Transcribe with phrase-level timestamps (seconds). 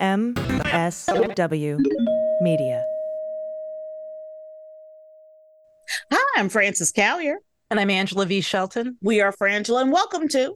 [0.00, 1.80] MSW
[2.40, 2.84] Media.
[6.12, 7.36] Hi, I'm Frances Callier.
[7.70, 8.40] And I'm Angela V.
[8.40, 8.96] Shelton.
[9.02, 10.54] We are Frangela, and welcome to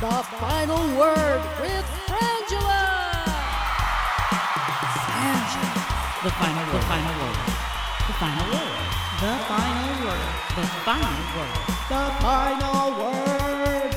[0.00, 2.90] The Final Word with Frangela.
[6.22, 6.74] The final word.
[6.74, 7.36] The final word.
[8.06, 8.76] The final word.
[9.20, 10.28] The final word.
[10.56, 11.56] The final word.
[11.88, 13.96] The Final Word.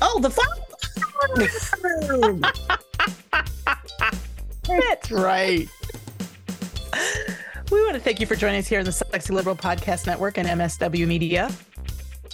[0.00, 0.61] oh the final.
[4.68, 5.68] That's right.
[7.70, 10.36] We want to thank you for joining us here on the Sexy Liberal Podcast Network
[10.38, 11.50] and MSW Media.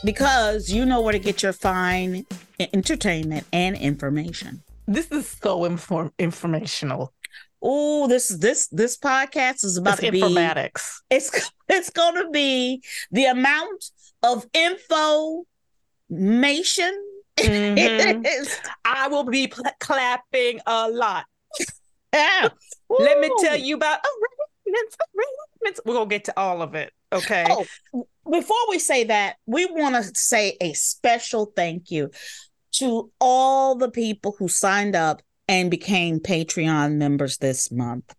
[0.04, 2.26] because you know where to get your fine
[2.72, 4.62] entertainment and information.
[4.86, 7.12] This is so inform- informational.
[7.62, 11.00] Oh, this this this podcast is about It's to be informatics.
[11.10, 13.84] it's it's going to be the amount
[14.22, 15.44] of information.
[18.24, 18.58] Mhm.
[18.84, 21.24] I will be pl- clapping a lot.
[22.12, 22.48] Yeah.
[22.90, 24.96] Let me tell you about arraignments.
[25.14, 25.80] Arraignments.
[25.84, 26.92] We're gonna get to all of it.
[27.12, 27.46] Okay.
[27.48, 27.66] Oh,
[28.30, 32.10] before we say that, we want to say a special thank you
[32.72, 38.14] to all the people who signed up and became Patreon members this month.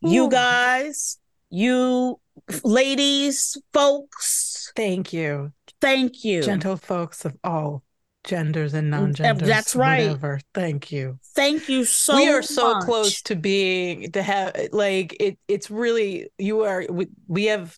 [0.00, 1.18] You guys,
[1.50, 2.18] you
[2.64, 6.42] ladies, folks, Thank you, thank you.
[6.42, 7.82] gentle folks of all
[8.30, 9.48] genders and non-genders.
[9.48, 10.06] that's right.
[10.06, 10.40] Whatever.
[10.54, 11.18] Thank you.
[11.34, 15.38] Thank you so we are so close to being to have like it.
[15.48, 16.86] It's really you are.
[16.88, 17.76] We, we have.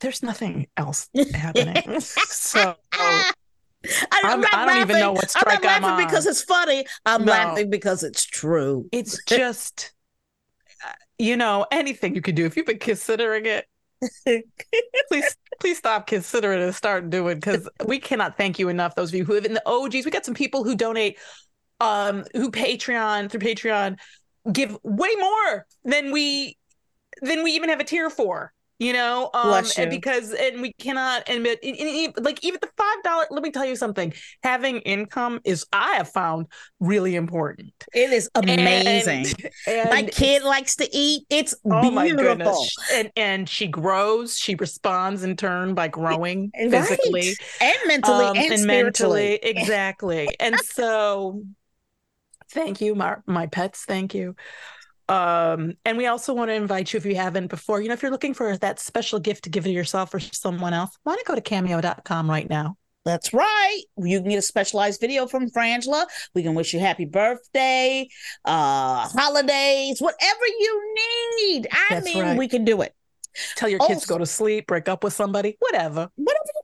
[0.00, 2.00] There's nothing else happening.
[2.00, 3.32] so I,
[4.24, 6.08] I'm- not I don't even know what I'm strike not I'm laughing on.
[6.10, 6.84] because it's funny.
[7.04, 7.32] I'm No.
[7.32, 8.86] laughing because it's true.
[8.92, 9.92] it's just,
[10.86, 13.66] uh, you know, anything you can do if you've been considering it.
[15.08, 18.94] please, please stop considering and start doing because we cannot thank you enough.
[18.94, 21.18] Those of you who have in the OGs, we got some people who donate,
[21.80, 23.98] um, who Patreon through Patreon
[24.50, 26.56] give way more than we
[27.22, 28.52] than we even have a tier for.
[28.80, 32.68] You know, um, Bless and because and we cannot and, and- and- like even the
[32.78, 33.26] five dollar.
[33.30, 34.14] Let me tell you something.
[34.42, 36.46] Having income is I have found
[36.80, 37.74] really important.
[37.94, 39.26] It is amazing.
[39.66, 41.24] And, my kid likes to eat.
[41.28, 42.36] It's Oh my beautiful.
[42.36, 42.74] goodness.
[42.94, 46.70] And and she grows, she responds in turn by growing Right.
[46.70, 49.34] physically and mentally um, and, mentally.
[49.42, 50.28] Exactly.
[50.40, 51.42] and so
[52.50, 54.34] thank you, my my pets, thank you.
[55.10, 58.02] Um, and we also want to invite you if you haven't before, you know, if
[58.02, 61.24] you're looking for that special gift to give to yourself or someone else, why not
[61.24, 62.76] go to cameo.com right now?
[63.04, 63.82] That's right.
[63.96, 66.06] You can get a specialized video from Frangela.
[66.34, 68.08] We can wish you happy birthday,
[68.44, 70.94] uh, holidays, whatever you
[71.40, 71.66] need.
[71.72, 72.38] I That's mean, right.
[72.38, 72.94] we can do it.
[73.56, 76.10] Tell your kids to go to sleep, break up with somebody, whatever.
[76.14, 76.59] Whatever.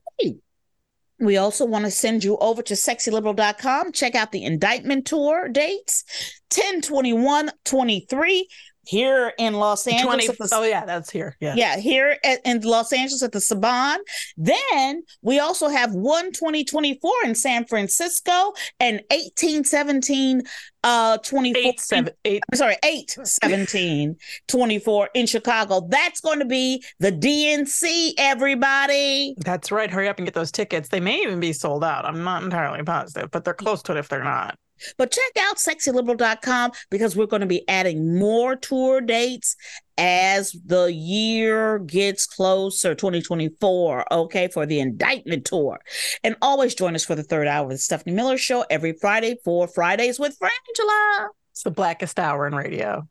[1.19, 3.91] We also want to send you over to sexyliberal.com.
[3.91, 6.03] Check out the indictment tour dates
[6.49, 8.47] 10 21 23
[8.87, 10.25] here in Los Angeles.
[10.25, 11.35] 20, the- oh yeah, that's here.
[11.39, 11.55] Yeah.
[11.55, 13.97] Yeah, here at, in Los Angeles at the Saban.
[14.37, 20.43] Then we also have one 2024 in San Francisco and 1817
[20.83, 22.43] uh 24 Eight, seven, eight.
[22.51, 24.15] I'm sorry, 8 17
[24.47, 25.85] 24 in Chicago.
[25.89, 29.35] That's going to be the DNC, everybody.
[29.39, 29.91] That's right.
[29.91, 30.87] Hurry up and get those tickets.
[30.89, 32.05] They may even be sold out.
[32.05, 34.57] I'm not entirely positive, but they're close to it if they're not.
[34.97, 39.55] But check out sexyliberal.com because we're going to be adding more tour dates
[39.97, 45.79] as the year gets closer 2024 okay for the indictment tour
[46.23, 49.35] and always join us for the third hour of the stephanie miller show every friday
[49.43, 53.07] for fridays with frangela It's the blackest hour in radio.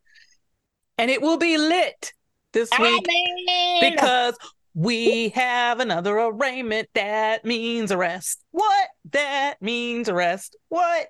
[0.99, 2.13] And it will be lit
[2.53, 3.93] this week Amen.
[3.93, 4.39] because
[4.75, 6.89] we have another arraignment.
[6.95, 8.43] That means arrest.
[8.53, 8.89] What?
[9.11, 10.57] That means arrest.
[10.69, 11.09] What?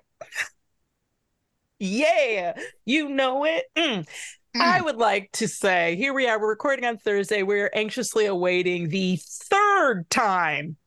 [1.79, 3.65] Yeah, you know it.
[3.75, 4.07] Mm.
[4.59, 6.39] I would like to say here we are.
[6.39, 7.43] We're recording on Thursday.
[7.43, 10.77] We're anxiously awaiting the third time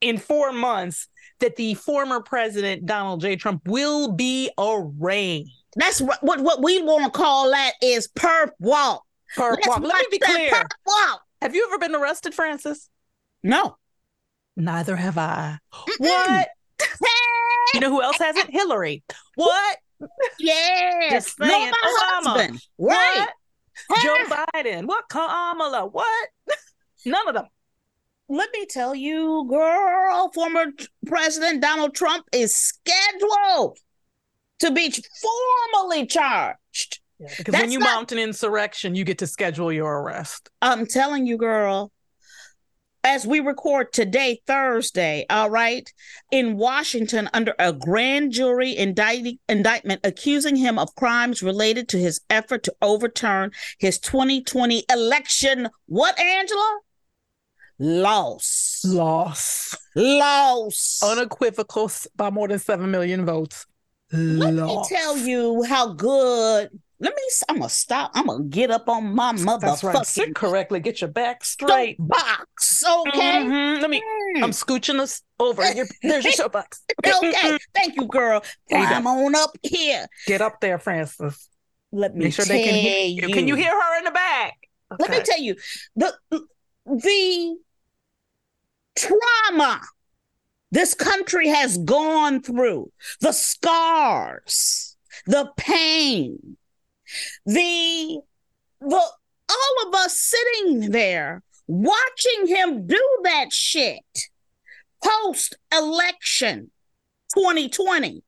[0.00, 1.06] in four months
[1.38, 3.36] that the former president, Donald J.
[3.36, 5.48] Trump, will be arraigned.
[5.76, 9.04] that's what what, what we want to call that is perp walk
[9.36, 10.50] For, Let's well, let me be clear.
[10.50, 12.88] perp walk Have you ever been arrested, Frances?
[13.44, 13.76] no
[14.56, 15.58] Neither have I.
[15.98, 16.48] What?
[17.74, 18.50] You know who else hasn't?
[18.50, 19.02] Hillary.
[19.34, 19.78] What?
[20.38, 21.72] yes Just saying.
[21.72, 22.58] Obama.
[22.78, 23.28] right
[23.86, 24.02] What?
[24.02, 24.16] Joe
[24.54, 24.86] Biden.
[24.86, 25.08] What?
[25.08, 25.86] Kamala.
[25.86, 26.28] What?
[27.06, 27.46] None of them.
[28.28, 30.66] let me tell you, girl, former
[31.06, 33.78] President Donald Trump is scheduled
[34.60, 37.00] to be formally charged.
[37.38, 40.50] Because when you not- mount an insurrection, you get to schedule your arrest.
[40.60, 41.92] I'm telling you, girl,
[43.04, 45.92] as we record today, Thursday, all right,
[46.30, 52.20] in Washington under a grand jury indict- indictment accusing him of crimes related to his
[52.30, 55.68] effort to overturn his 2020 election.
[55.86, 56.80] What, Angela?
[57.78, 58.82] Loss.
[58.86, 59.76] Loss.
[59.96, 61.00] Loss.
[61.02, 63.66] Unequivocal by more than 7 million votes.
[64.12, 64.90] Let Loss.
[64.90, 66.70] me tell you how good.
[67.02, 67.22] Let me.
[67.48, 68.12] I'm gonna stop.
[68.14, 70.06] I'm gonna get up on my That's right.
[70.06, 70.78] Sit correctly.
[70.78, 71.96] Get your back straight.
[71.98, 72.84] box.
[72.84, 73.42] Okay.
[73.42, 73.80] Mhm.
[73.80, 74.00] Let me.
[74.36, 74.44] Mm.
[74.44, 75.64] I'm scooching this over.
[75.72, 76.84] Here, there's your soapbox.
[77.04, 77.58] okay.
[77.74, 78.44] Thank you, girl.
[78.70, 78.76] You.
[78.86, 80.06] Climb on up here.
[80.26, 81.48] Get up there, Frances.
[81.90, 83.34] Let me Make sure they can hear you.
[83.34, 84.54] Can you hear her in the back?
[85.00, 85.56] Let me tell you
[85.96, 86.14] the
[86.86, 87.56] the
[88.96, 89.80] trauma
[90.70, 94.96] this country has gone through, the scars,
[95.26, 96.56] the pain,
[97.46, 98.20] the
[98.80, 98.96] the
[99.48, 104.00] all of us sitting there watching him do that shit
[105.04, 106.70] post election
[107.34, 108.22] 2020.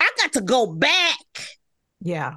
[0.00, 1.24] I got to go back
[2.00, 2.36] Yeah.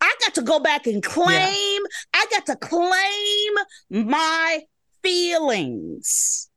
[0.00, 1.82] I got to go back and claim,
[2.14, 4.60] I got to claim my
[5.02, 6.48] feelings.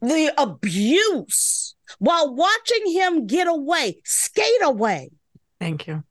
[0.00, 5.10] The abuse while watching him get away, skate away
[5.60, 6.02] Thank you.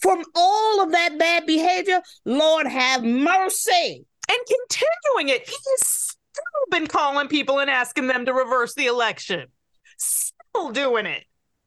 [0.00, 2.00] From all of that bad behavior.
[2.24, 4.04] Lord have mercy.
[4.30, 9.46] And continuing it, he's still been calling people and asking them to reverse the election.
[9.96, 11.24] Still doing it.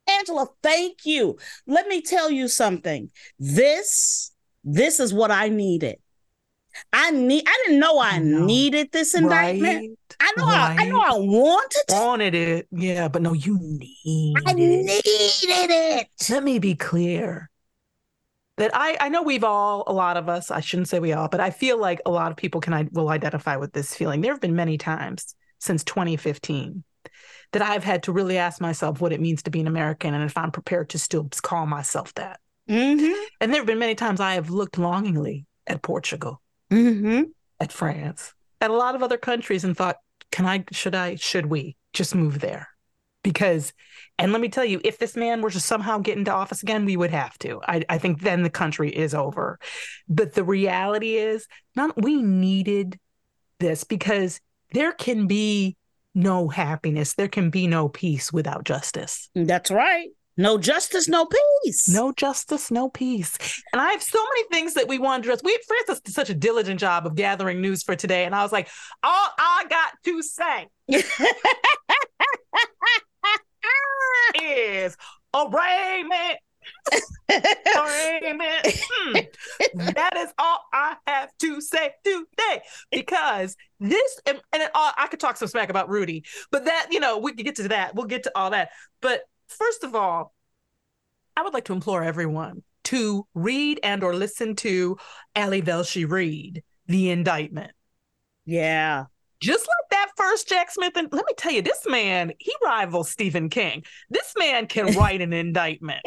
[0.07, 1.37] Angela, thank you.
[1.67, 3.09] Let me tell you something.
[3.39, 4.31] This,
[4.63, 5.97] this is what I needed.
[6.93, 7.43] I need.
[7.47, 8.45] I didn't know I No.
[8.45, 9.61] needed this indictment.
[9.61, 9.89] Right?
[10.21, 10.45] I know.
[10.47, 11.01] I, I know.
[11.01, 11.77] I wanted.
[11.87, 11.93] it.
[11.93, 12.67] Wanted it.
[12.71, 14.55] Yeah, but no, you need I it.
[14.55, 16.07] needed it.
[16.29, 17.50] Let me be clear
[18.57, 21.27] that I, I know we've all, a lot of us, I shouldn't say we all,
[21.29, 24.21] but I feel like a lot of people can I will identify with this feeling.
[24.21, 26.83] There have been many times since 2015
[27.53, 30.23] that I've had to really ask myself what it means to be an American and
[30.23, 32.39] if I'm prepared to still call myself that.
[32.69, 33.13] Mm-hmm.
[33.39, 37.23] And there have been many times I have looked longingly at Portugal, Mm-hmm.
[37.59, 39.97] at France, at a lot of other countries and thought,
[40.31, 42.69] can I, should I, should we just move there?
[43.23, 43.73] Because,
[44.17, 46.85] and let me tell you, if this man were to somehow get into office again,
[46.85, 47.61] we would have to.
[47.67, 49.59] I, I think then the country is over.
[50.09, 52.99] But the reality is, not we needed
[53.59, 54.41] this because
[54.71, 55.77] there can be
[56.13, 59.29] no happiness, there can be no peace without justice.
[59.35, 60.09] That's right.
[60.37, 61.27] No justice, no
[61.63, 61.89] peace.
[61.89, 63.37] No justice, no peace.
[63.71, 65.43] And I have so many things that we want to address.
[65.43, 68.25] We Frances did such a diligent job of gathering news for today.
[68.25, 68.69] And I was like,
[69.03, 70.67] all I got to say
[74.41, 74.97] is
[75.33, 76.39] arraignment.
[77.29, 78.67] Arraignment.
[78.67, 79.13] Hmm.
[79.75, 82.61] That is all I have to say today.
[82.91, 86.99] Because this, and, and uh, I could talk some smack about Rudy, but that, you
[86.99, 87.95] know, we can get to that.
[87.95, 88.69] We'll get to all that.
[89.01, 90.33] But first of all,
[91.35, 94.97] I would like to implore everyone to read and or listen to
[95.35, 97.71] Ali Velshi read the indictment.
[98.45, 99.05] yeah.
[99.39, 99.67] Just
[100.15, 103.83] first Jack Smith, and let me tell you, this man, he rivals Stephen King.
[104.09, 106.05] This man can write an indictment.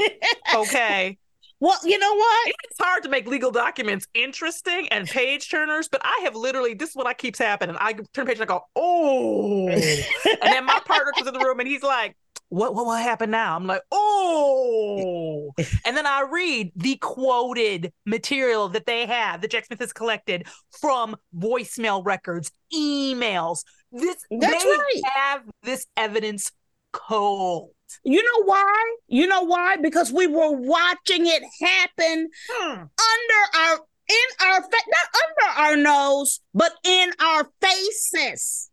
[0.55, 1.19] Okay.
[1.61, 2.53] Well, you know what?
[2.65, 6.91] It's hard to make legal documents interesting and page turners, but I have literally this
[6.91, 7.77] is what I keeps happening.
[7.79, 10.05] I turn a page and I go, oh, and
[10.43, 12.17] then my partner comes in the room and he's like,
[12.49, 13.57] what what will happen now?
[13.57, 15.53] I'm like, oh,
[15.85, 20.47] and then I read the quoted material that they have that Jack Smith has collected
[20.81, 23.61] from voicemail records, emails.
[23.97, 25.01] This That's they right.
[25.15, 26.51] have this evidence
[26.93, 27.71] cold.
[28.03, 28.97] You know why?
[29.07, 29.77] You know why?
[29.77, 32.73] Because we were watching it happen Hmm.
[32.83, 38.71] under our in our fa- not under our nose, but in our faces.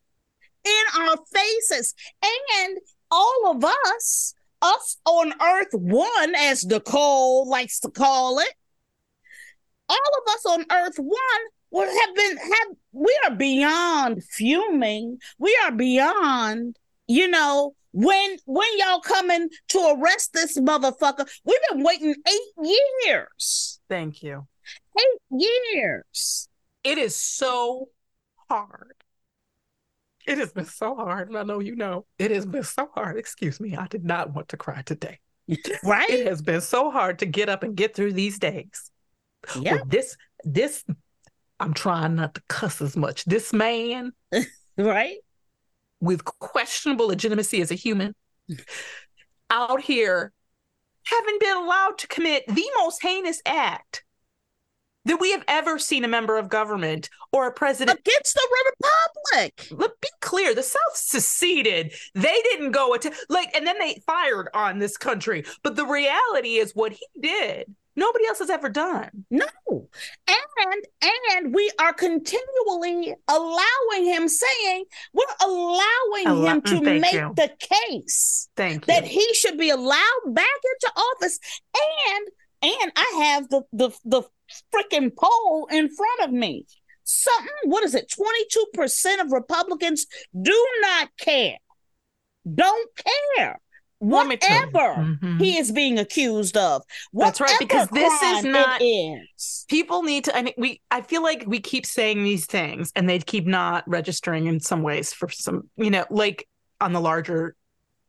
[0.65, 1.93] In our faces.
[2.23, 8.53] And all of us, us on Earth One, as the Nicole likes to call it,
[9.87, 15.17] all of us on Earth One would have been have we are beyond fuming.
[15.39, 21.83] We are beyond, you know, when when y'all coming to arrest this motherfucker, we've been
[21.83, 23.79] waiting eight years.
[23.89, 24.47] Thank you.
[24.97, 25.39] Eight
[25.73, 26.47] years.
[26.83, 27.89] It is so
[28.49, 28.95] hard.
[30.25, 31.29] It has been so hard.
[31.29, 32.05] And I know you know.
[32.19, 33.17] It has been so hard.
[33.17, 33.75] Excuse me.
[33.75, 35.19] I did not want to cry today.
[35.83, 36.09] Right?
[36.09, 38.91] It has been so hard to get up and get through these days.
[39.59, 39.73] Yeah.
[39.73, 40.83] With this, this,
[41.61, 43.25] I'm trying not to cuss as much.
[43.25, 44.13] This man
[44.77, 45.17] Right?
[45.99, 48.15] with questionable legitimacy as a human
[49.51, 50.31] out here
[51.03, 54.03] having been allowed to commit the most heinous act
[55.05, 58.47] that we have ever seen a member of government or a president against the
[59.33, 59.67] republic.
[59.71, 61.93] Let be clear: the South seceded.
[62.13, 65.43] They didn't go at like, and then they fired on this country.
[65.63, 69.09] But the reality is, what he did, nobody else has ever done.
[69.29, 69.45] No,
[70.27, 77.13] and and we are continually allowing him, saying we're allowing Allow- him to mm, make
[77.13, 77.33] you.
[77.35, 78.93] the case Thank you.
[78.93, 81.39] that he should be allowed back into office.
[81.75, 82.27] And
[82.81, 84.23] and I have the the the
[84.73, 86.65] freaking poll in front of me.
[87.03, 88.13] Something, what is it?
[88.17, 90.05] 22% of Republicans
[90.39, 91.57] do not care.
[92.55, 92.89] Don't
[93.35, 93.59] care.
[94.01, 94.67] Let me tell you.
[94.71, 95.39] Whatever Mhm.
[95.39, 96.83] he is being accused of.
[97.13, 99.65] That's right, because this is not- is.
[99.69, 100.35] people need to.
[100.35, 100.81] I mean, we.
[100.89, 104.81] I feel like we keep saying these things, and they keep not registering in some
[104.81, 105.69] ways for some.
[105.77, 106.47] You know, like
[106.79, 107.55] on the larger,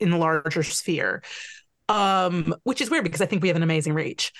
[0.01, 1.23] in the larger sphere,
[1.91, 4.33] um, which is weird because I think we have an amazing reach.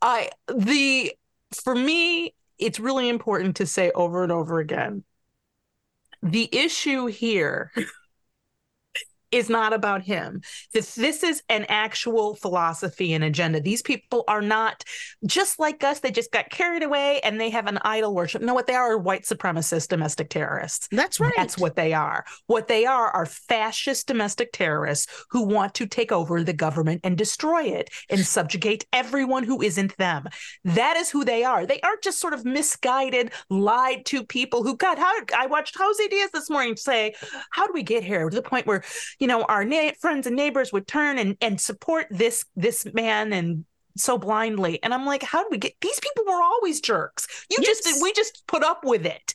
[0.00, 1.12] I the
[1.52, 5.02] for me, it's really important to say over and over again.
[6.22, 7.72] The issue here
[9.32, 10.42] is not about him.
[10.72, 13.60] This this is an actual philosophy and agenda.
[13.60, 14.84] These people are not
[15.24, 16.00] just like us.
[16.00, 18.42] They just got carried away and they have an idol worship.
[18.42, 20.88] No, what they are are white supremacist domestic terrorists.
[20.90, 21.32] That's right.
[21.36, 22.24] That's what they are.
[22.46, 27.16] What they are are fascist domestic terrorists who want to take over the government and
[27.16, 30.26] destroy it and subjugate everyone who isn't them.
[30.64, 31.66] That is who they are.
[31.66, 34.98] They aren't just sort of misguided, lied to people who God.
[34.98, 37.14] How I watched Jose Diaz this morning say,
[37.50, 38.82] "How do we get here?" To the point where
[39.20, 43.32] you know our na- friends and neighbors would turn and and support this this man
[43.32, 43.64] and
[43.96, 44.82] so blindly.
[44.82, 47.26] And I'm like, how do we get these people were always jerks.
[47.50, 47.84] You Yes.
[47.84, 49.34] just we just put up with it.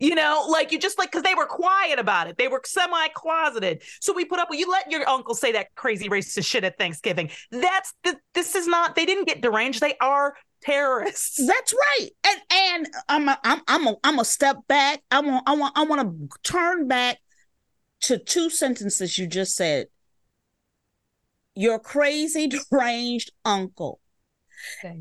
[0.00, 2.36] You know, like you just like because they were quiet about it.
[2.38, 3.82] They were semi-closeted.
[4.00, 6.78] So we put up with you let your uncle say that crazy racist shit at
[6.78, 7.30] Thanksgiving.
[7.50, 9.80] That's the this is not they didn't get deranged.
[9.80, 11.44] They are terrorists.
[11.44, 12.10] That's right.
[12.26, 15.02] And and I'm a, I'm I'm a, I'm a step back.
[15.10, 17.18] I want I want I want to turn back
[18.02, 19.86] to two sentences you just said.
[21.54, 24.00] Your crazy deranged uncle.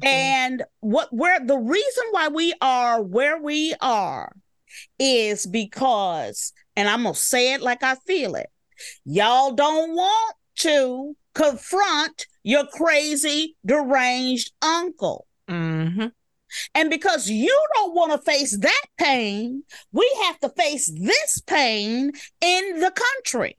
[0.03, 4.31] And what where the reason why we are where we are
[4.99, 8.47] is because and I'm going to say it like I feel it.
[9.03, 15.25] Y'all don't want to confront your crazy deranged uncle.
[15.49, 16.11] Mhm.
[16.73, 22.11] And because you don't want to face that pain, we have to face this pain
[22.41, 23.55] in the country.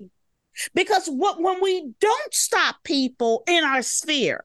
[0.74, 4.44] Because what when we don't stop people in our sphere,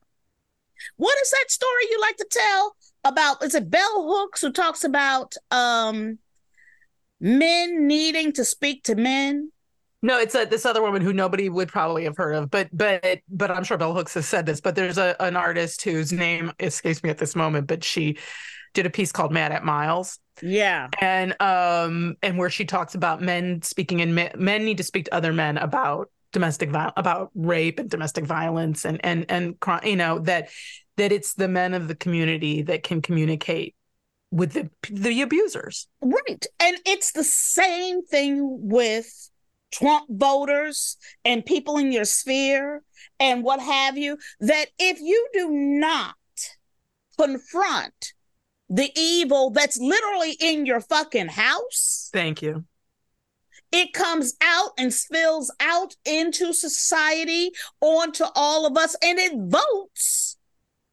[0.96, 3.42] what is that story you like to tell about?
[3.42, 6.18] Is it Bell Hooks who talks about um
[7.20, 9.50] men needing to speak to men?
[10.04, 13.20] No, it's a, this other woman who nobody would probably have heard of, but but
[13.30, 14.60] but I'm sure Bell Hooks has said this.
[14.60, 18.18] But there's a an artist whose name escapes me at this moment, but she
[18.74, 20.88] did a piece called "Mad at Miles," Yeah.
[21.00, 25.06] and um and where she talks about men speaking and men, men need to speak
[25.06, 29.96] to other men about domestic violence, about rape and domestic violence, and and and you
[29.96, 30.50] know that
[30.98, 33.74] that it's the men of the community that can communicate
[34.30, 35.88] with the the abusers.
[36.02, 36.44] Right.
[36.60, 39.30] And it's the same thing with
[39.74, 42.82] Trump voters and people in your sphere
[43.18, 44.16] and what have you.
[44.40, 46.14] That if you do not
[47.18, 48.12] confront
[48.68, 52.64] the evil that's literally in your fucking house, Thank you.
[53.72, 57.50] it comes out and spills out into society,
[57.80, 60.36] onto all of us, and it votes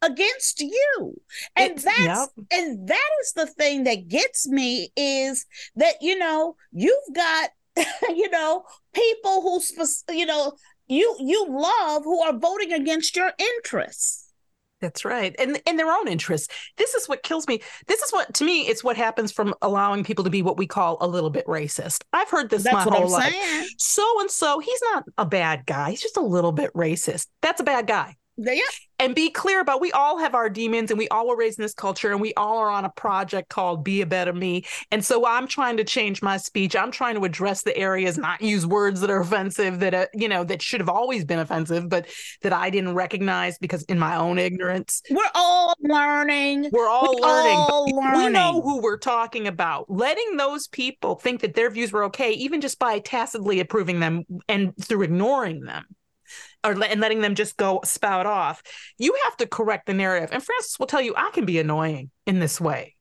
[0.01, 1.21] against you.
[1.55, 2.47] And It's- that's yep.
[2.51, 5.45] and that is the thing that gets me is
[5.75, 7.51] that you know you've got
[8.09, 9.61] you know people who
[10.13, 10.53] you know
[10.87, 14.27] you you love who are voting against your interests.
[14.81, 15.35] That's right.
[15.37, 16.47] And in their own interests.
[16.77, 17.61] This is what kills me.
[17.87, 20.65] This is what to me it's what happens from allowing people to be what we
[20.65, 22.03] call a little bit racist.
[22.11, 23.35] I've heard this That's my whole life.
[23.77, 25.91] So and so, he's not a bad guy.
[25.91, 27.27] He's just a little bit racist.
[27.41, 28.17] That's a bad guy.
[28.43, 28.61] Yeah,
[28.99, 31.63] And be clear about we all have our demons and we all were raised in
[31.63, 34.63] this culture and we all are on a project called Be a Better Me.
[34.91, 36.75] And so I'm trying to change my speech.
[36.75, 40.27] I'm trying to address the areas, not use words that are offensive that uh, you
[40.27, 42.07] know that should have always been offensive, but
[42.41, 45.01] that I didn't recognize because in my own ignorance.
[45.09, 46.69] we're all learning.
[46.71, 47.57] We're all We learning.
[47.57, 49.89] all but We know who we're talking about.
[49.89, 54.23] Letting those people think that their views were okay, even just by tacitly approving them
[54.47, 55.85] and through ignoring them,
[56.63, 58.61] or and letting them just go spout off.
[58.97, 60.29] You have to correct the narrative.
[60.31, 62.95] And Frances will tell you, I can be annoying in this way,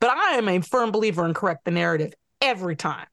[0.00, 3.06] but I am a firm believer in correct the narrative every time.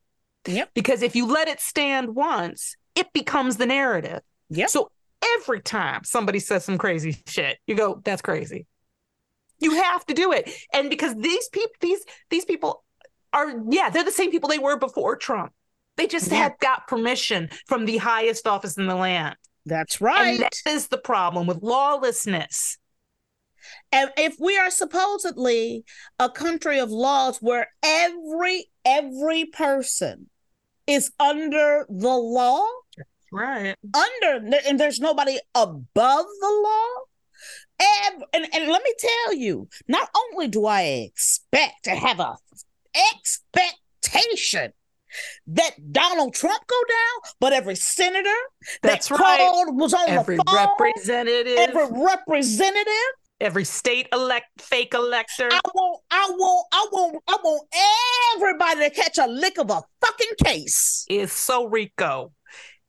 [0.48, 0.72] Yep.
[0.74, 4.22] Because if you let it stand once, it becomes the narrative.
[4.50, 4.70] Yep.
[4.70, 4.92] So
[5.38, 8.68] every time somebody says some crazy shit, you go, "That's crazy."
[9.60, 10.52] You have to do it.
[10.74, 12.84] And because these people these these people
[13.32, 15.54] are yeah, they're the same people they were before Trump.
[15.96, 16.38] They just Yeah.
[16.40, 19.38] had got permission from the highest office in the land.
[19.66, 20.32] That's right.
[20.32, 22.78] And that is the problem with lawlessness.
[23.92, 25.86] And if we are supposedly
[26.20, 30.30] a country of laws where every every person
[30.86, 32.66] is under the law,
[33.32, 33.76] Right.
[33.94, 36.88] under and there's nobody above the law.
[38.06, 42.36] And, and, and let me tell you, not only do I expect to have a
[43.14, 44.74] expectation
[45.48, 48.30] that Donald Trump go down, but every senator
[48.82, 49.40] That's that right.
[49.40, 52.94] called was on Every the phone, representative, every representative.
[53.42, 55.50] every state elect fake elector.
[55.52, 57.68] I want, I want, I want, I want
[58.36, 61.06] everybody to catch a lick of a fucking case.
[61.10, 62.32] It's so RICO.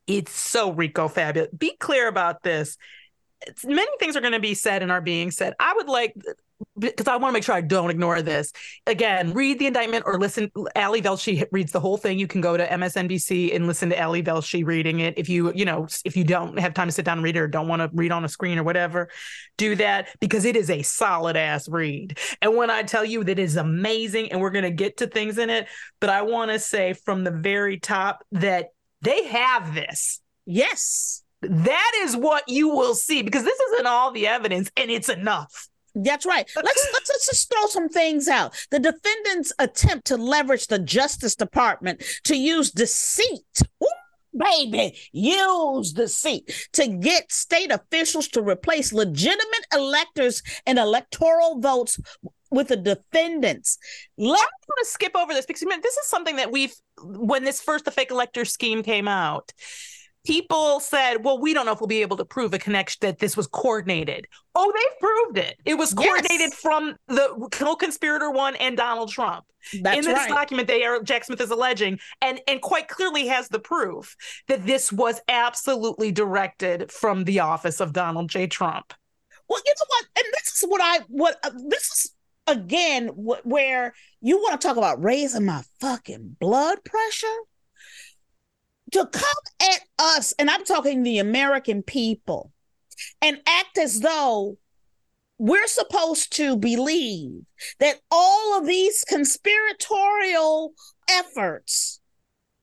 [0.06, 1.50] It's so RICO fabulous.
[1.56, 2.76] Be clear about this.
[3.46, 5.54] It's, many things are going to be said and are being said.
[5.58, 6.14] I would like,
[6.78, 8.52] because I want to make sure I don't ignore this.
[8.86, 10.50] Again, read the indictment or listen.
[10.74, 12.18] Ali Velshi reads the whole thing.
[12.18, 15.14] You can go to MSNBC and listen to Ali Velshi reading it.
[15.18, 17.40] If you, you know, if you don't have time to sit down and read it
[17.40, 19.10] or don't want to read on a screen or whatever,
[19.58, 22.18] do that because it is a solid ass read.
[22.40, 25.06] And when I tell you that it is amazing, and we're going to get to
[25.06, 25.68] things in it,
[26.00, 28.68] but I want to say from the very top that
[29.02, 30.20] they have this.
[30.46, 31.22] Yes.
[31.42, 35.68] That is what you will see because this isn't all the evidence and it's enough.
[35.94, 36.48] That's right.
[36.56, 38.54] Let's, let's let's just throw some things out.
[38.70, 43.42] The defendants attempt to leverage the Justice Department to use deceit.
[43.82, 43.86] Ooh,
[44.36, 51.98] baby, use deceit to get state officials to replace legitimate electors and electoral votes
[52.50, 53.78] with the defendants.
[54.16, 57.60] Let I'm going to skip over this because this is something that we've, when this
[57.60, 59.52] first the fake elector scheme came out,
[60.24, 63.18] people said, well, we don't know if we'll be able to prove a connection that
[63.18, 64.26] this was coordinated.
[64.54, 65.56] Oh, they've proved it.
[65.64, 66.04] It was Yes.
[66.06, 69.44] coordinated from the co-conspirator one and Donald Trump.
[69.82, 70.28] that's in this right.
[70.28, 74.14] document they are Jack Smith is alleging and and quite clearly has the proof
[74.48, 78.46] that this was absolutely directed from the office of Donald J.
[78.46, 78.92] Trump.
[79.48, 80.04] Well, you know what?
[80.16, 82.10] And this is what I what uh, this is
[82.46, 87.38] again wh- where you want to talk about raising my fucking blood pressure
[88.92, 89.33] to come
[89.98, 92.52] us, and I'm talking the American people,
[93.20, 94.58] and act as though
[95.38, 97.42] we're supposed to believe
[97.80, 100.72] that all of these conspiratorial
[101.10, 102.00] efforts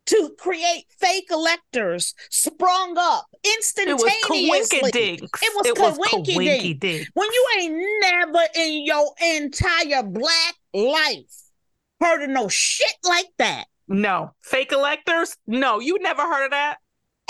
[0.07, 4.79] to create fake electors sprung up It was instantaneously.
[5.33, 6.79] It was coinkydink.
[6.79, 7.05] coinkydink.
[7.13, 11.41] when you ain't never in your entire black life
[12.01, 13.65] heard of no shit like that.
[13.87, 14.31] No.
[14.41, 15.37] Fake electors?
[15.47, 16.77] No, you never heard of that.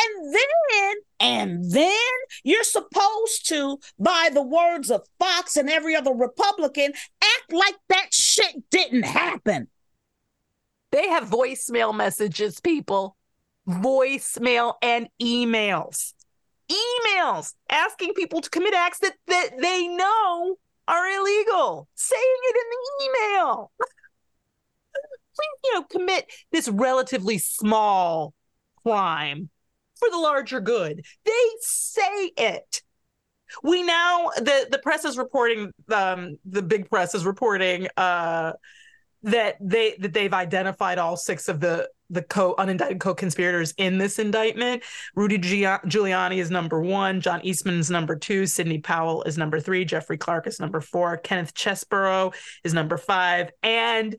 [0.01, 2.09] And then, and then
[2.43, 8.13] you're supposed to, by the words of Fox and every other Republican, act like that
[8.13, 9.67] shit didn't happen.
[10.91, 13.15] They have voicemail messages, people.
[13.67, 16.13] Voicemail and emails.
[16.69, 20.55] Emails asking people to commit acts that, that they know
[20.87, 21.87] are illegal.
[21.95, 23.71] Saying it in the email.
[25.63, 28.35] You know, commit this relatively small
[28.83, 29.49] crime
[30.01, 31.05] for the larger good.
[31.23, 32.81] They say it.
[33.63, 38.53] We now the the press is reporting um the big press is reporting uh
[39.23, 44.19] that they that they've identified all six of the the co unindicted co-conspirators in this
[44.19, 44.83] indictment.
[45.15, 49.85] Rudy Giuliani is number one, John Eastman is number two, Sidney Powell is number three,
[49.85, 52.33] Jeffrey Clark is number four, Kenneth Chesebro
[52.63, 54.15] is number five, and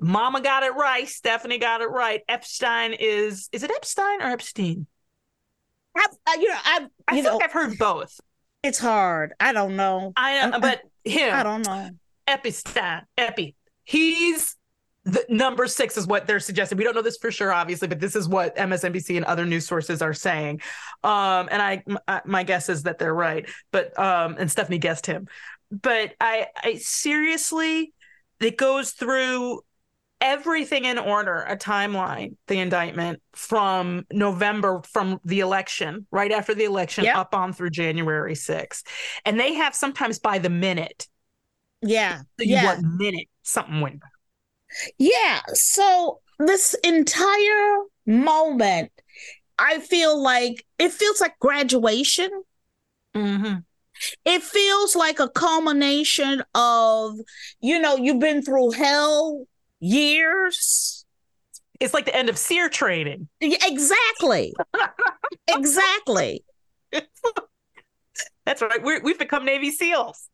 [0.00, 2.22] Mama got it right, Stephanie got it right.
[2.28, 4.86] Epstein is is it Epstein or Epstein?
[5.96, 8.18] I, you know, I, I you think know, I've heard both.
[8.62, 9.32] it's hard.
[9.40, 10.12] I don't know.
[10.16, 11.90] I Uh, uh, but him I don't know.
[12.26, 13.54] Epstein, Epi.
[13.84, 14.56] He's
[15.04, 16.78] the number six is what they're suggesting.
[16.78, 19.66] We don't know this for sure, obviously, but this is what MSNBC and other news
[19.66, 20.62] sources are saying.
[21.02, 23.46] Um, and I, m- my guess is that they're right.
[23.70, 25.28] But um, and Stephanie guessed him.
[25.70, 27.92] But I, I seriously,
[28.40, 29.60] it goes through
[30.24, 36.64] everything in order, a timeline, the indictment from November, from the election, right after the
[36.64, 37.16] election, Yep.
[37.16, 38.84] up on through January 6th.
[39.26, 41.06] And they have sometimes by the minute.
[41.82, 42.18] Yeah.
[42.18, 42.64] So yeah.
[42.64, 44.00] what minute something went.
[44.96, 45.40] Yeah.
[45.52, 48.90] So this entire moment,
[49.58, 52.30] I feel like it feels like graduation.
[53.14, 53.58] Mm-hmm.
[54.24, 57.14] It feels like a culmination of,
[57.60, 59.46] you know, you've been through hell
[59.84, 61.04] years.
[61.80, 63.28] It's like the end of SERE training.
[63.40, 64.54] Exactly.
[65.48, 66.44] exactly.
[68.46, 68.82] That's right.
[68.82, 70.28] We're, we've become Navy SEALs.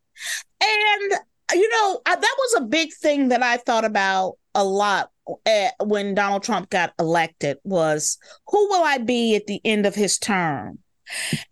[0.63, 1.13] And
[1.53, 5.11] you know, I, that was a big thing that I thought about a lot
[5.47, 9.95] uh, when Donald Trump got elected was who will I be at the end of
[9.95, 10.79] his term?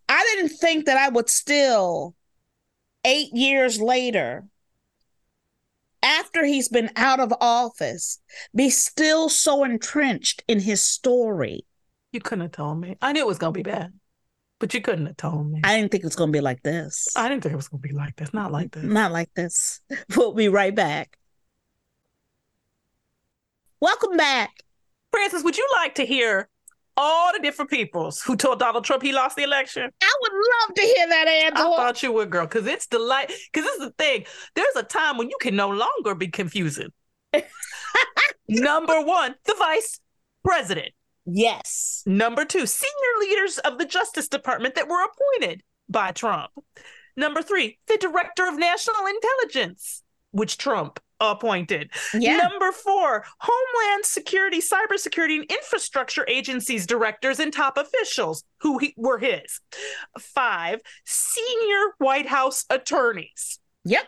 [0.09, 2.15] I didn't think that I would still
[3.05, 4.45] 8 years later
[6.03, 8.21] after he's been out of office
[8.55, 11.65] be still so entrenched in his story.
[12.13, 12.97] You couldn't have told me.
[13.03, 13.93] I knew it was gonna be bad,
[14.59, 15.61] but you couldn't have told me.
[15.65, 17.09] I didn't think it was going to be like this.
[17.17, 18.33] I didn't think it was gonna be like this.
[18.33, 18.85] Not like this.
[18.85, 19.81] Not like this.
[20.17, 21.19] We'll be right back.
[23.81, 24.51] Welcome back.
[25.13, 26.49] Frances, would you like to hear
[26.99, 29.89] all the different peoples who told Donald Trump he lost the election?
[30.03, 33.29] I would love to hear that, I thought you would, girl, because it's the light.
[33.53, 34.25] Because this is the thing.
[34.55, 36.89] There's a time when you can no longer be confusing.
[38.49, 40.01] Number one, the vice
[40.45, 40.91] president.
[41.25, 42.03] yes.
[42.07, 46.51] Number two, senior leaders of the Justice Department that were appointed by Trump.
[47.17, 51.91] Number three, the director of national intelligence, which Trump appointed.
[52.15, 52.37] Yeah.
[52.37, 59.19] Number four, Homeland Security, Cybersecurity, and Infrastructure Agencies directors and top officials who he, were
[59.19, 59.61] his.
[60.19, 63.59] Five, senior White House attorneys.
[63.85, 64.05] Yep.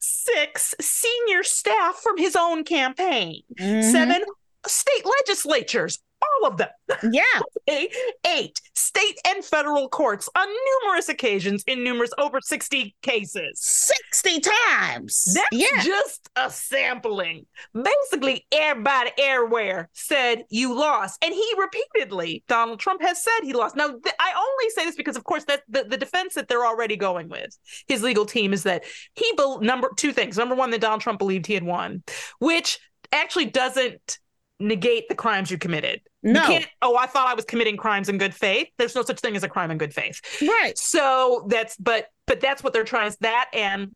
[0.00, 3.42] Six, senior staff from his own campaign.
[3.58, 3.90] Mhm.
[3.90, 4.24] Seven,
[4.66, 6.68] state legislatures, all of them.
[7.10, 7.22] Yeah.
[7.70, 7.94] Eight,
[8.26, 13.60] eight, state and federal courts on numerous occasions in numerous over 60 cases.
[13.60, 15.34] 60 times.
[15.34, 15.82] That's yeah.
[15.82, 17.44] just a sampling.
[17.74, 21.22] Basically, everybody everywhere said you lost.
[21.22, 23.76] And he repeatedly, Donald Trump has said he lost.
[23.76, 26.64] Now, th- I only say this because, of course, that the, the defense that they're
[26.64, 27.54] already going with,
[27.86, 30.38] his legal team, is that he, bel number two things.
[30.38, 32.02] Number one, that Donald Trump believed he had won,
[32.38, 32.78] which
[33.12, 34.18] actually doesn't
[34.60, 36.00] negate the crimes you committed.
[36.22, 36.40] No.
[36.40, 38.68] You can't, oh, I thought I was committing crimes in good faith.
[38.76, 40.20] There's no such thing as a crime in good faith.
[40.42, 40.76] Right.
[40.76, 43.94] So that's but but that's what they're trying that and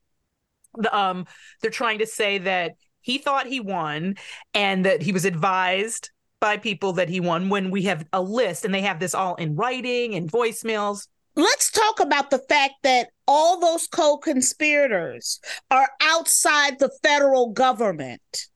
[0.77, 1.27] the um
[1.61, 4.15] they're trying to say that he thought he won
[4.55, 8.65] and that he was advised by people that he won when we have a list
[8.65, 11.07] and they have this all in writing and voicemails.
[11.35, 18.49] Let's talk about the fact that all those co conspirators are outside the federal government.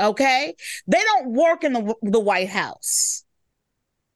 [0.00, 0.54] Okay.
[0.86, 3.24] They don't work in the, the White House.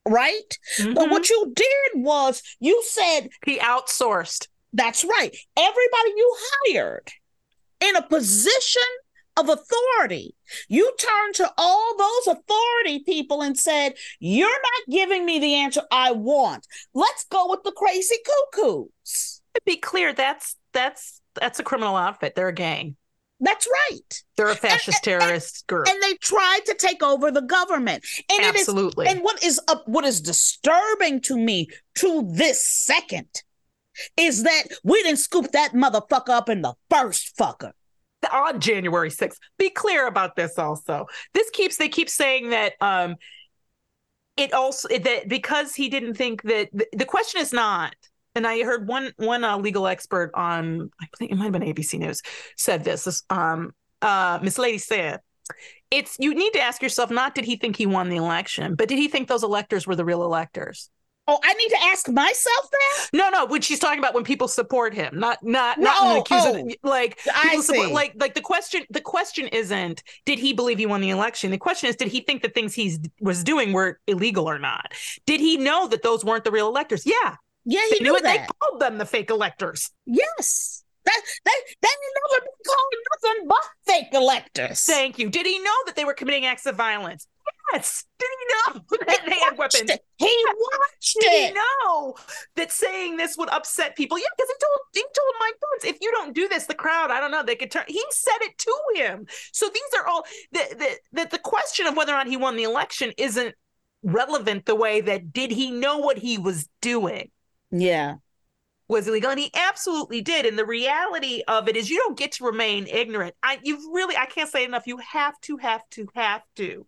[0.09, 0.59] Right.
[0.79, 1.11] But Mhm.
[1.11, 4.49] what you did was you said, he outsourced.
[4.73, 5.35] that's right.
[5.57, 7.09] Everybody you hired
[7.81, 8.83] in a position
[9.39, 10.35] of authority,
[10.69, 15.83] you turned to all those authority people and said, You're not giving me the answer
[15.91, 16.67] I want.
[16.95, 18.17] Let's go with the crazy
[18.53, 19.41] cuckoos.
[19.55, 22.35] To be clear, that's that's that's a criminal outfit.
[22.35, 22.97] They're a gang.
[23.40, 24.22] That's right.
[24.37, 25.88] They're a fascist terrorist group.
[25.88, 28.05] And they tried to take over the government.
[28.31, 29.09] And is Absolutely.
[29.09, 33.42] and what is up what is disturbing to me to this second
[34.16, 37.72] is that we didn't scoop that motherfucker up in the first fucker.
[38.33, 39.38] on January 6th.
[39.59, 41.07] Be clear about this also.
[41.35, 43.16] This keeps they keep saying that um
[44.37, 47.94] it also that because he didn't think that the, the question is not
[48.37, 51.62] and I heard one one uh, legal expert on I think it might have been
[51.62, 52.22] ABC News
[52.57, 53.72] said this, this um
[54.03, 55.20] uh Miss Lady said
[55.90, 58.88] it's you need to ask yourself not did he think he won the election but
[58.88, 60.90] did he think those electors were the real electors?
[61.29, 63.09] Oh, I need to ask myself that?
[63.12, 66.18] no no when she's talking about when people support him not not not No, an
[66.18, 67.92] accusing oh, like I support see.
[67.94, 71.51] like like the question the question isn't did he believe he won the election?
[71.51, 74.92] The question is did he think the things he was doing were illegal or not?
[75.27, 77.05] Did he know that those weren't the real electors?
[77.05, 80.83] Yeah Yeah, they he knew knew it they called them the fake electors Yes.
[81.05, 84.81] That that they never been called nothing but fake electors.
[84.85, 87.29] thank you did he know that they were committing acts of violence
[87.72, 90.00] yes did he know that they had weapons it.
[90.16, 91.20] He watched it.
[91.20, 92.14] did he know
[92.57, 94.18] that saying this would upset people?
[94.18, 97.11] Yeah, because he told he told Mike Pence, if you don't do this, the crowd,
[97.11, 97.85] I don't know, they could turn.
[97.87, 99.26] He said it to him.
[99.52, 102.57] So these are all that the, the the question of whether or not he won
[102.57, 103.55] the election isn't
[104.02, 107.31] relevant the way that did he know what he was doing
[107.79, 108.17] Yeah.
[108.89, 112.33] was illegal and he absolutely did and the reality of it is you don't get
[112.33, 116.07] to remain ignorant i you've really i can't say enough you have to have to
[116.15, 116.87] have to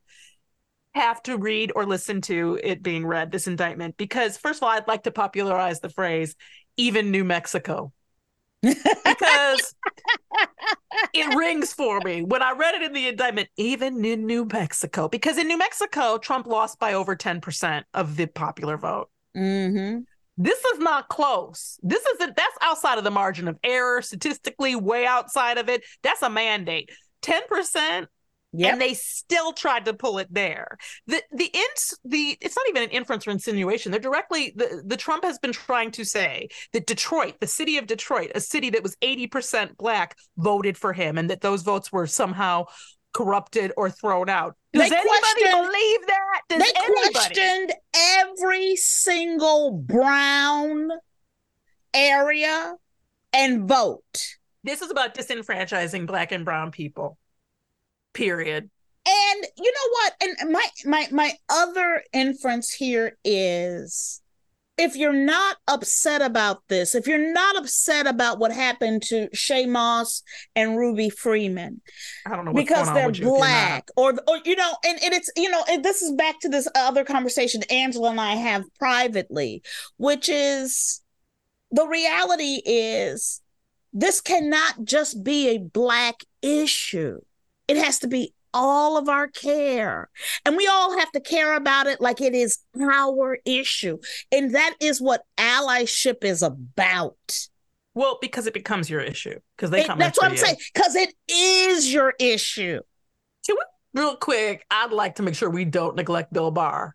[0.94, 4.70] have to read or listen to it being read this indictment because first of all
[4.70, 6.35] i'd like to popularize the phrase
[6.77, 7.92] even new mexico
[8.62, 9.74] because
[11.12, 15.09] it rings for me when i read it in the indictment even in new mexico
[15.09, 20.01] because in new mexico trump lost by over 10% of the popular vote Mm-hmm.
[20.38, 21.79] This is not close.
[21.83, 25.85] This isn't that's outside of the margin of error, statistically way outside of it.
[26.03, 26.90] That's a mandate.
[27.22, 28.07] 10%
[28.55, 28.72] Yep.
[28.72, 30.79] and they still tried to pull it there.
[31.07, 33.92] The the ins the it's not even an inference or insinuation.
[33.92, 37.87] They're directly the, the Trump has been trying to say that Detroit, the city of
[37.87, 42.07] Detroit, a city that was 80% black, voted for him and that those votes were
[42.07, 42.64] somehow
[43.12, 44.57] corrupted or thrown out.
[44.73, 46.40] Does They anybody believe that?
[46.49, 47.12] Does they anybody?
[47.12, 50.90] questioned every single brown
[51.94, 52.75] area
[53.33, 54.37] and vote.
[54.64, 57.18] This is about disenfranchising black and brown people.
[58.12, 58.71] Period.
[59.07, 60.14] And you know what?
[60.21, 64.21] And my my my other inference here is
[64.78, 69.68] if you're not upset about this, if you're not upset about what happened to Shaye
[69.68, 70.22] Moss
[70.54, 71.80] and Ruby Freeman
[72.24, 75.12] I don't know because they're with you you're black, or or you know, and, and
[75.12, 78.64] it's you know, and this is back to this other conversation Angela and I have
[78.78, 79.62] privately,
[79.96, 81.02] which is
[81.70, 83.42] the reality is
[83.92, 87.20] this cannot just be a black issue.
[87.66, 90.08] It has to be all of our care.
[90.44, 93.98] And we all have to care about it like it is our issue.
[94.32, 97.16] And that is what allyship is about.
[97.94, 99.38] Well, because it becomes your issue.
[99.56, 100.38] Because they It- come that's what I'm you.
[100.38, 100.56] saying.
[100.72, 102.80] Because it is your issue.
[103.94, 106.94] Real quick, I'd like to make sure we don't neglect Bill Barr.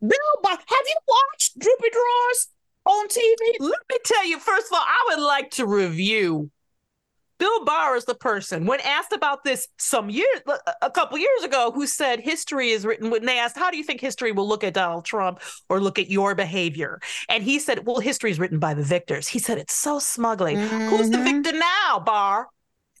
[0.00, 2.48] Bill Barr, have you watched Droopy Drawers
[2.84, 3.56] on TV?
[3.60, 6.50] Let me tell you, first of all, I would like to review.
[7.38, 10.40] Bill Barr is the person, when asked about this some years,
[10.80, 13.10] a couple years ago, who said history is written.
[13.10, 15.98] When they asked, "How do you think history will look at Donald Trump or look
[15.98, 19.58] at your behavior?" and he said, "Well, history is written by the victors." He said
[19.58, 20.54] It's so smugly.
[20.54, 21.42] Who's the Mhm.
[21.42, 22.48] victor now, Barr?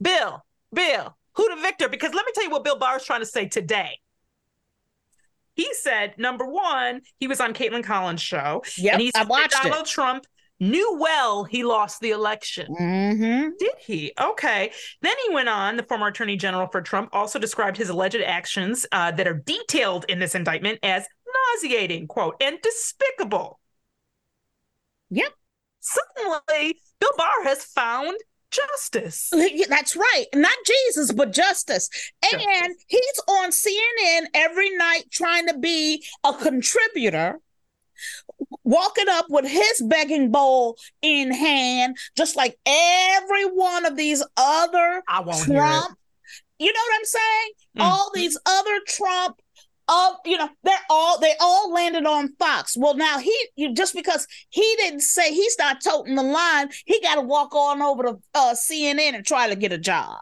[0.02, 0.44] Bill.
[0.72, 1.16] Bill.
[1.34, 1.88] Who the victor?
[1.88, 4.00] Because let me tell you what Bill Barr is trying to say today.
[5.54, 9.62] He said, number one, he was on Kaitlan Collins' show, and he said watched it.
[9.62, 10.26] Donald Trump
[10.60, 12.74] knew well he lost the election.
[12.78, 13.50] Mm-hmm.
[13.58, 14.12] Did he?
[14.20, 14.72] Okay.
[15.02, 18.86] Then he went on, the former attorney general for Trump also described his alleged actions
[18.92, 21.06] uh, that are detailed in this indictment as
[21.54, 23.60] nauseating, quote, and despicable.
[25.10, 25.32] Yep.
[25.80, 28.16] Suddenly, Bill Barr has found
[28.50, 29.30] justice.
[29.68, 30.26] That's right.
[30.34, 31.88] Not Jesus, but justice.
[32.32, 32.84] And Justice.
[32.88, 37.40] he's on CNN every night trying to be a contributor,
[38.66, 45.02] walking up with his begging bowl in hand, just like every one of these other.
[45.44, 45.96] Trump.
[46.58, 47.50] You know what I'm saying?
[47.78, 47.82] Mm.
[47.82, 49.40] All these other Trump.
[49.88, 52.76] Uh, you know, they're all they all landed on Fox.
[52.76, 57.00] Well, now he you, just because he didn't say he's not toting the line, he
[57.00, 60.18] got to walk on over to uh, CNN and try to get a job.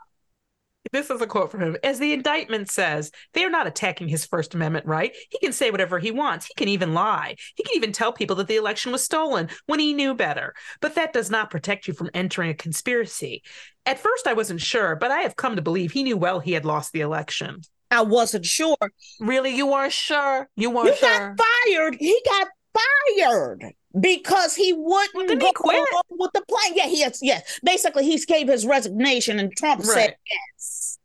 [0.93, 1.77] This is a quote from him.
[1.83, 5.15] As the indictment says, they are not attacking his First Amendment right.
[5.31, 6.47] He can say whatever he wants.
[6.47, 7.37] He can even lie.
[7.55, 10.55] He can even tell people that the election was stolen when he knew better.
[10.81, 13.43] But that does not protect you from entering a conspiracy.
[13.87, 16.53] At first, I wasn't sure, but I have come to believe he knew well he
[16.53, 17.63] had lost the election.
[17.91, 18.77] I wasn't sure.
[19.21, 19.55] Really?
[19.55, 20.49] You weren't sure?
[20.57, 21.35] You weren't sure?
[21.37, 21.97] got fired.
[21.99, 25.77] He got fired because he wouldn't Well, go he quit?
[25.93, 26.73] along with the plan.
[26.75, 27.19] Yeah, he has.
[27.23, 30.99] Yes, basically, he gave his resignation, and Trump said yes.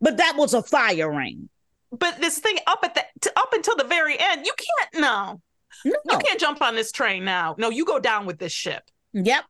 [0.00, 1.48] But that was a firing.
[1.90, 5.02] But this thing up at the to, up until the very end, you can't.
[5.02, 5.40] No,
[5.84, 5.92] No.
[6.12, 7.54] you can't jump on this train now.
[7.58, 8.82] No, you go down with this ship.
[9.12, 9.44] Yep.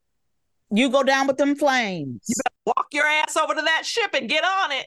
[0.70, 2.20] You go down with them flames.
[2.66, 4.87] walk your ass over to that ship and get on it.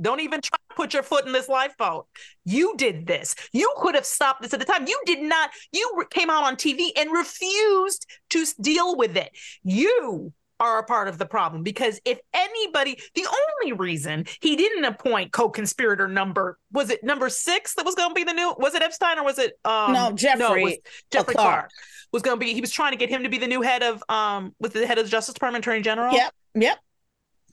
[0.00, 2.06] Don't even try to put your foot in this lifeboat.
[2.44, 3.34] You did this.
[3.52, 4.86] You could have stopped this at the time.
[4.86, 5.50] You did not.
[5.72, 9.30] You came out on TV and refused to deal with it.
[9.62, 14.84] You are a part of the problem because if anybody, the only reason he didn't
[14.84, 18.74] appoint co-conspirator number was it number six that was going to be the new was
[18.74, 20.78] it Epstein or was it um No, Jeffrey, it was
[21.10, 21.54] Jeffrey Clark.
[21.54, 21.70] Clark
[22.12, 23.82] was going to be he was trying to get him to be the new head
[23.82, 26.14] of um with the head of the Justice Department Attorney General.
[26.14, 26.32] Yep.
[26.54, 26.78] Yep.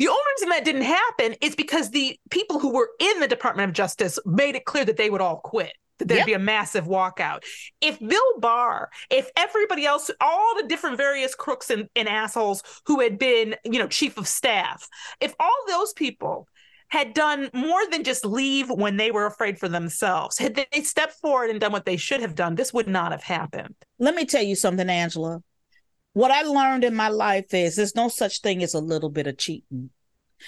[0.02, 3.70] The only reason that didn't happen is because the people who were in the Department
[3.70, 6.26] of Justice made it clear that they would all quit, that there'd Yep.
[6.26, 7.44] be a massive walkout.
[7.82, 13.00] If Bill Barr, if everybody else, all the different various crooks and, and assholes who
[13.00, 16.48] had been, you know, chief of staff, if all those people
[16.88, 21.14] had done more than just leave when they were afraid for themselves, had they stepped
[21.14, 23.76] forward and done what they should have done, this would not have happened.
[24.00, 25.44] Let me tell you something, Angela.
[26.14, 29.28] What I learned in my life is there's no such thing as a little bit
[29.28, 29.90] of cheating.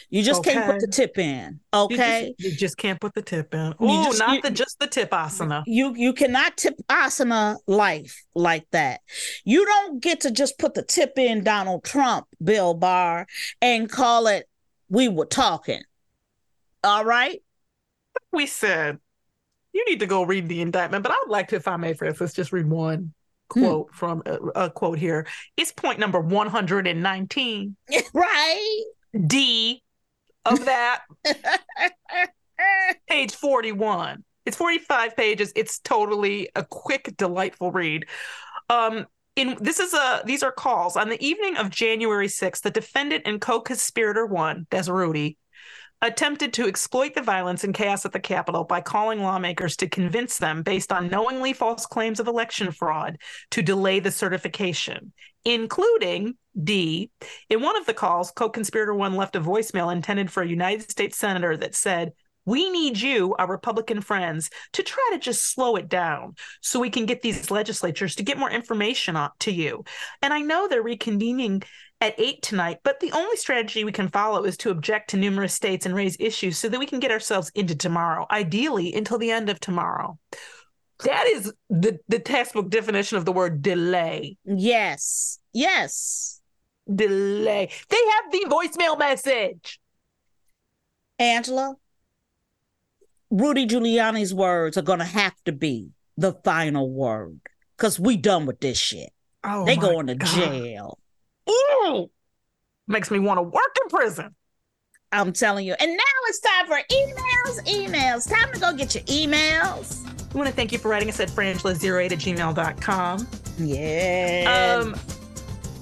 [0.09, 1.59] You just can't put the tip in.
[1.71, 2.33] You Okay.
[2.39, 3.67] just, you just can't put the tip in.
[3.67, 5.61] You Oh, not you- the just the tip asana.
[5.67, 9.01] You you cannot tip asana life like that.
[9.45, 13.27] You don't get to just put the tip in Donald Trump, Bill Barr,
[13.61, 14.49] and call it
[14.89, 15.83] we were talking.
[16.83, 17.41] All right?
[18.31, 18.97] we said
[19.73, 21.93] you need to go read the indictment, but I would like to, if I may,
[21.93, 23.13] Frances, just read one
[23.49, 24.33] quote from a,
[24.65, 25.27] a quote here.
[25.57, 27.75] It's point number 119.
[28.13, 28.83] right.
[29.27, 29.83] D
[30.45, 31.03] of that.
[33.07, 34.23] page 41.
[34.45, 35.53] It's 45 pages.
[35.55, 38.05] It's totally a quick, delightful read.
[38.69, 42.61] Um, in this is a these are calls on the evening of January 6th.
[42.61, 45.37] The defendant and co-conspirator one, that's Rudy,
[46.03, 50.37] attempted to exploit the violence and chaos at the Capitol by calling lawmakers to convince
[50.37, 53.17] them, based on knowingly false claims of election fraud,
[53.51, 55.13] to delay the certification,
[55.45, 57.09] including D.
[57.49, 60.91] In one of the calls, co conspirator one left a voicemail intended for a United
[60.91, 62.11] States senator that said,
[62.45, 66.89] we need you, our Republican friends, to try to just slow it down so we
[66.89, 69.85] can get these legislatures to get more information on, to you.
[70.21, 71.63] And I know they're reconvening
[72.03, 75.53] at eight tonight, but the only strategy we can follow is to object to numerous
[75.53, 79.31] states and raise issues so that we can get ourselves into tomorrow, ideally until the
[79.31, 80.19] end of tomorrow.
[81.05, 84.37] That is the, the textbook definition of the word delay.
[84.43, 85.39] Yes.
[85.53, 86.41] Yes.
[86.93, 87.69] Delay.
[87.89, 89.79] They have the voicemail message.
[91.19, 91.75] Angela,
[93.29, 97.39] Rudy Giuliani's words are going to have to be the final word
[97.77, 99.11] because we done with this shit.
[99.45, 100.35] Oh, they going to God.
[100.35, 100.99] jail.
[101.49, 102.09] Ooh,
[102.87, 104.35] makes me want to work in prison.
[105.13, 105.75] I'm telling you.
[105.79, 107.67] And now it's time for emails.
[107.67, 108.29] Emails.
[108.29, 110.03] Time to go get your emails.
[110.33, 113.27] We want to thank you for writing us at frangela08 at gmail.com.
[113.59, 114.79] Yeah.
[114.81, 114.95] Um,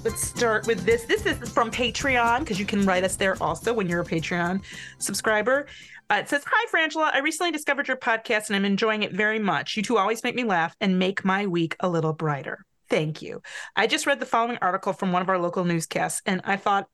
[0.03, 1.05] let's start with this.
[1.05, 4.61] This is from Patreon because you can write us there also when you're a Patreon
[4.97, 5.67] subscriber.
[6.09, 7.11] Uh, it says, Hi, Frangela.
[7.13, 9.77] I recently discovered your podcast and I'm enjoying it very much.
[9.77, 12.65] You two always make me laugh and make my week a little brighter.
[12.91, 13.41] Thank you.
[13.73, 16.89] I just read the following article from one of our local newscasts and I thought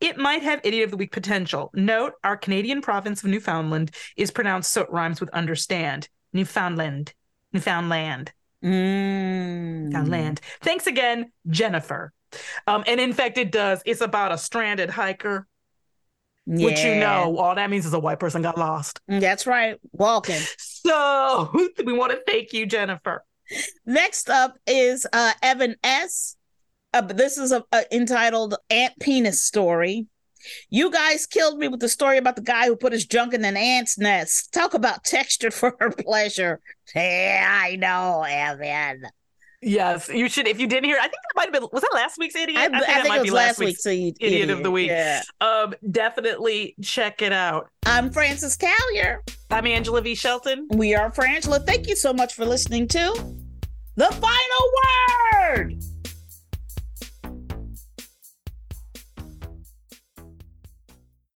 [0.00, 1.70] it might have Idiot of the Week potential.
[1.74, 6.08] Note our Canadian province of Newfoundland is pronounced so it rhymes with understand.
[6.32, 7.12] Newfoundland.
[7.52, 8.32] Newfoundland.
[8.64, 9.86] Mm.
[9.86, 10.40] Newfoundland.
[10.60, 12.12] Thanks again, Jennifer.
[12.68, 13.82] Um, and in fact, it does.
[13.84, 15.48] It's about a stranded hiker,
[16.46, 19.00] which you know, all that means is a white person got lost.
[19.08, 19.76] That's right.
[19.90, 20.40] Walking.
[20.58, 21.50] So
[21.84, 23.24] we want to thank you, Jennifer.
[23.86, 26.36] Next up is uh, Evan S.
[26.94, 30.06] Uh, this is a, a entitled Ant Penis Story.
[30.70, 33.44] You guys killed me with the story about the guy who put his junk in
[33.44, 34.52] an ant's nest.
[34.52, 36.60] Talk about textured for her pleasure.
[36.94, 39.04] Yeah, I know, Evan.
[39.64, 40.48] Yes, you should.
[40.48, 41.62] If you didn't hear, I think that might have been.
[41.72, 42.58] Was that last week's idiot?
[42.58, 44.72] I, I think, think, that might it be was last week's idiot, Idiot of the
[44.72, 44.88] Week.
[44.88, 45.22] Yeah.
[45.40, 47.70] Um, definitely check it out.
[47.86, 49.18] I'm Frances Callier.
[49.52, 50.16] I'm Angela V.
[50.16, 50.66] Shelton.
[50.70, 51.64] We are Frangela.
[51.64, 53.41] Thank you so much for listening to
[53.94, 55.91] The Final Word.